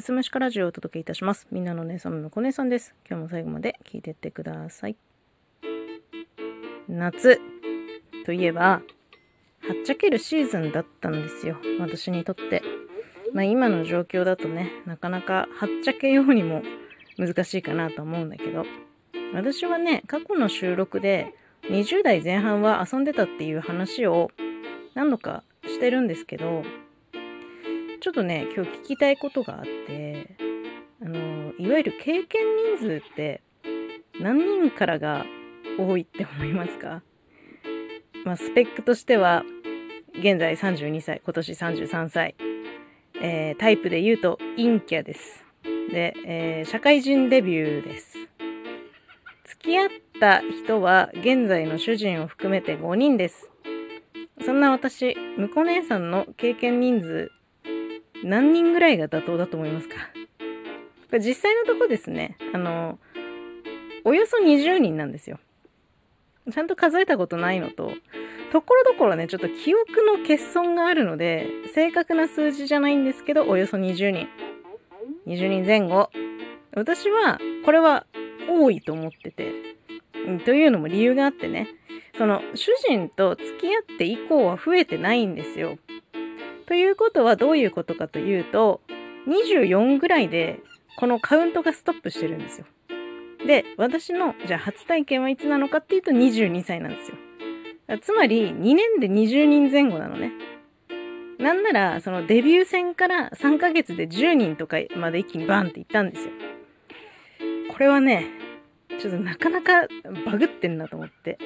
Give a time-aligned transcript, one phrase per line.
[0.00, 1.48] すむしかラジオをお届けいたします。
[1.50, 2.94] みんなの姉さんのこ姉さんです。
[3.10, 4.96] 今日も最後まで聞いてってください。
[6.88, 7.40] 夏
[8.24, 8.80] といえば、は
[9.72, 11.56] っちゃけるシーズンだったんですよ。
[11.80, 12.62] 私にとって。
[13.34, 16.62] まあ今の状況だとね、なかなかはっちゃけようにも
[17.18, 18.64] 難しいかなと思うんだけど、
[19.34, 21.34] 私はね、過去の収録で
[21.64, 24.30] 20代前半は遊んでたっていう話を
[24.94, 26.62] 何度かしてるんですけど、
[28.00, 30.36] ちょっとね、今日聞きたいことがあって、
[31.02, 32.42] あの、いわゆる経験
[32.76, 33.42] 人数って
[34.20, 35.26] 何人からが
[35.78, 37.02] 多いって思いますか？
[38.24, 39.44] まあ、スペックとしては、
[40.18, 42.34] 現在32歳、今年33歳。
[43.20, 45.44] えータイプで言うと陰キャです。
[45.90, 48.16] で、えー社会人デビューです。
[49.44, 49.88] 付き合っ
[50.20, 53.50] た人は現在の主人を含めて5人です。
[54.44, 57.32] そんな私、むこ姉さんの経験人数、
[58.24, 59.96] 何人ぐらいが妥当だと思いますか？
[61.10, 62.98] これ実際のとこですね、あの、
[64.04, 65.38] およそ20人なんですよ。
[66.50, 67.92] ちゃんと数えたことないのと、
[68.52, 74.28] ところどころね、ちょっと記憶の欠損があるので、正確な数字じゃないんですけど、およそ20人。
[75.26, 76.10] 20人前後。
[76.74, 78.06] 私は、これは
[78.48, 79.52] 多いと思ってて。
[80.44, 81.68] というのも理由があってね、
[82.16, 85.78] その、主人と付き合って以降は増えてないんですよ。
[86.68, 88.82] ということはどういうことかというと、
[89.26, 90.60] 24ぐらいで、
[90.98, 92.66] このカウントがストップしてるんですよ。
[93.46, 97.16] で、私の、じゃあ初体験はいつなのかっていうと22歳なんですよ。
[98.02, 100.32] つまり、2年で20人前後なのね。
[101.38, 106.32] なんなら、そのデビュー戦から3ヶ月で10人とかまで一気にバンっていったんですよ。
[107.72, 108.26] これはね、
[109.00, 109.88] ちょっとなかなか
[110.26, 111.38] バグってんなと思って。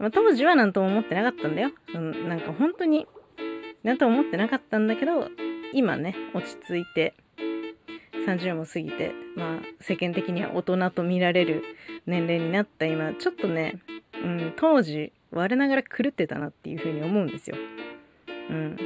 [0.00, 1.70] まあ、当時は何とも思ってなかったんだよ。
[1.94, 3.06] うん、なんか本当に、
[3.86, 5.28] なんと思ってなかったんだけど、
[5.72, 7.14] 今ね、落ち着いて、
[8.26, 11.62] 30も過ぎて、まあ、世間的には大人と見られる
[12.04, 13.78] 年齢になった今、ちょっとね、
[14.24, 17.56] うん、当時、我ながら狂ってたなっていうふうに思うんですよ。
[18.50, 18.76] うん。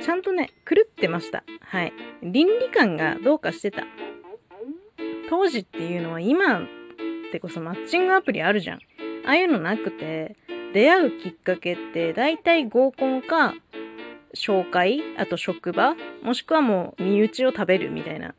[0.00, 1.42] ちゃんとね、狂ってました。
[1.60, 1.92] はい。
[2.22, 3.82] 倫理観がどうかしてた。
[5.28, 6.62] 当時っていうのは今っ
[7.32, 8.78] てこそマッチングアプリあるじゃん。
[9.26, 10.36] ああいうのなくて、
[10.72, 13.54] 出会うきっかけって大体合コンか、
[14.36, 18.34] 紹介、あと職場、もしくはもう身内を食べるみたいな、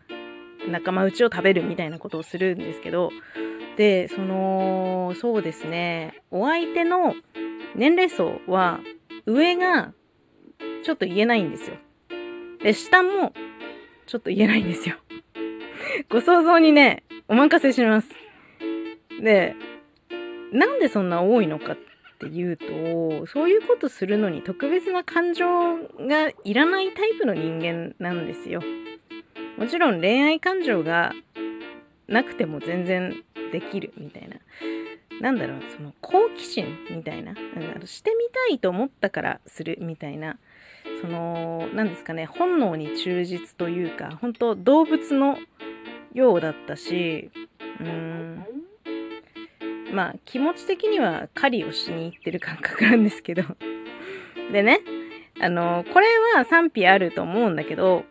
[0.70, 3.12] 仲間内を食べるみたいなことをするんですけど、
[3.76, 7.16] で、その、そうですね、お相手の
[7.76, 8.80] 年齢層は
[9.26, 9.94] 上が
[10.84, 11.76] ちょっと言えないんですよ。
[12.64, 13.34] で、下も
[14.06, 14.96] ちょっと言えないんですよ。
[16.10, 18.10] ご想像にね、お任せします。
[19.22, 19.56] で、
[20.52, 21.78] なんでそんな多いのかっ
[22.18, 28.62] っていうと、そういうことするのに特別な感情がいらないタイプの人間なんですよ。
[29.58, 31.14] もちろん恋愛感情が
[32.08, 34.38] なくても全然できるみたいな。
[35.22, 37.34] なんだろう、その好奇心みたいな。
[37.34, 40.38] なんかしてみたいと思ったからするみたいな。
[41.02, 45.38] その、なんですかね、本能に忠実というか、本当動物の
[46.14, 47.30] ようだったし、
[47.80, 48.46] うーん、
[49.94, 53.44] まあ気持ち的には狩りをしに行ってる感覚なんですけど。
[54.52, 54.82] でね、
[55.40, 58.06] あの、これは賛否あると思うんだけど、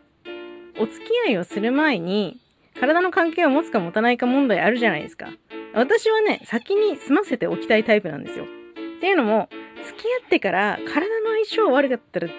[0.79, 2.37] お付き合いをする前に、
[2.79, 5.29] 体の関係を持つか持たないか問題あるじゃないですか。
[5.73, 8.45] 私はね、先に済ませておきたいタイプなんですよ。
[8.45, 9.49] っていうのも、
[9.83, 12.29] 付き合ってから体の相性悪かったら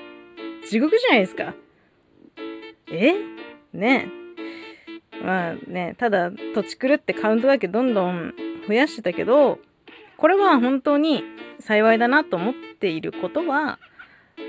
[0.67, 1.55] 地獄じゃないですか。
[2.91, 3.15] え？
[3.73, 4.09] ね？
[5.21, 5.25] え。
[5.25, 8.35] まあね、ただ土地狂ってカウントだけどんどん
[8.69, 9.59] 増やしてたけど、
[10.19, 11.25] これは本当に
[11.59, 13.79] 幸いだなと思っていることは、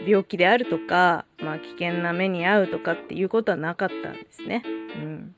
[0.06, 4.64] 病気であるとか、まあ危険な目に遭うとかっていうことはなかったんですね。
[4.66, 5.36] うん。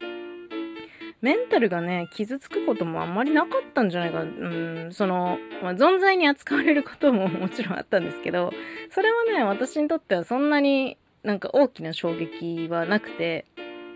[1.21, 4.21] メンタルがね、傷つくこともあんまりなかったんじゃないか。
[4.21, 8.51] うん、その、まあ、存在に扱われることももちろんあったんですけど、
[8.89, 13.45] それはね、私にとってはそんなになんか大きな衝撃はなくて、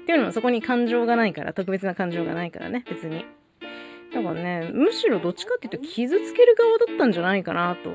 [0.04, 3.26] っていうのもそこに感情がないから、特別な感情がないからね、別に。
[4.16, 7.92] だからね、むしろどっちかっていうと傷つける側だったんじゃないかなと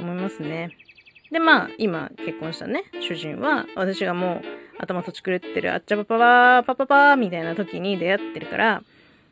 [0.00, 0.70] 思いますね。
[1.30, 8.82] で、まあ、今結婚したね、主人は、私がもう頭とちくれってるあっちゃぱぱぱパパパみたいな時に出会ってるから、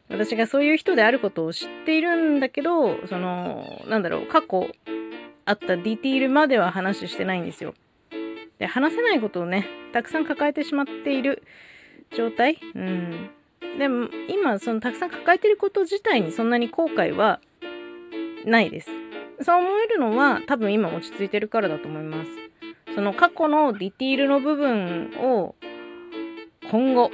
[0.09, 4.69] 私がそういう人であることを知っているんだけど、その、なんだろう、過去
[5.47, 7.75] あったディティールまでは話してないんですよ。
[8.61, 11.43] で、話せないことをね、たくさん抱えてしまっている
[12.17, 13.31] 状態うん。
[13.79, 17.41] でも、今、そのたくさん抱えてること自体にそんなに後悔は
[18.45, 18.91] ないです。
[19.41, 22.31] そう思えるのは多分今落ち着いてるからだと思います。
[22.95, 25.57] その過去のディティールの部分を
[26.71, 27.11] 今後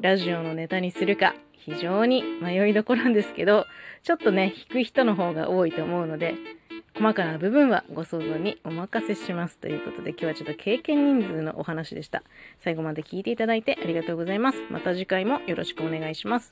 [0.00, 1.34] ラジオのネタにするか
[1.64, 3.66] 非常に迷いどころなんですけど、
[4.02, 6.34] ちょっとね、弾く人の方が多いと思うので、
[6.94, 9.58] 細かな部分はご想像にお任せします。
[9.58, 12.22] ということで今日はちょっと経験人数のお話でした。
[12.60, 14.58] 最後まで聞いていただいてありがとうございます。
[14.70, 16.50] また次回もよろしくお願いします。